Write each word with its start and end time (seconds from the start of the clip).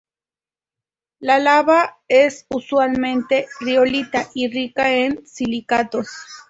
La 1.19 1.37
lava 1.37 1.91
es 2.07 2.47
usualmente 2.49 3.45
riolita, 3.59 4.29
y 4.33 4.51
rica 4.51 4.91
en 4.91 5.27
silicatos. 5.27 6.07